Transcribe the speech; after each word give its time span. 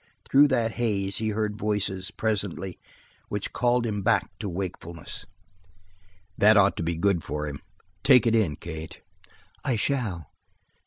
Through 0.27 0.47
that 0.47 0.71
haze 0.71 1.17
he 1.17 1.29
heard 1.29 1.59
voices, 1.59 2.09
presently, 2.09 2.79
which 3.29 3.53
called 3.53 3.85
him 3.85 4.01
back 4.01 4.31
to 4.39 4.49
wakefulness. 4.49 5.25
"That 6.39 6.57
ought 6.57 6.75
to 6.77 6.81
be 6.83 6.95
good 6.95 7.23
for 7.23 7.47
him. 7.47 7.59
Take 8.03 8.25
it 8.25 8.33
in, 8.33 8.55
Kate." 8.55 9.01
"I 9.63 9.75
shall. 9.75 10.31